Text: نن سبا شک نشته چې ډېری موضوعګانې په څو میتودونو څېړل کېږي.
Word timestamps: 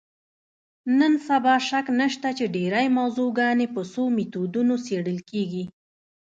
نن 0.99 1.13
سبا 1.27 1.55
شک 1.69 1.85
نشته 2.01 2.29
چې 2.37 2.45
ډېری 2.55 2.87
موضوعګانې 2.99 3.67
په 3.75 3.81
څو 3.91 4.03
میتودونو 4.15 4.75
څېړل 4.85 5.19
کېږي. 5.29 5.63